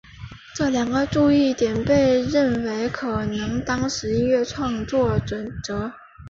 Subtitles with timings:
[0.55, 5.93] 这两个注意点被认为可能是当时音乐创作的准则。